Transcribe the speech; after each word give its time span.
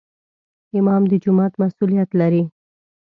امام 0.77 1.01
د 1.07 1.13
جومات 1.23 1.53
مسؤولیت 1.61 2.09
لري 2.19 2.43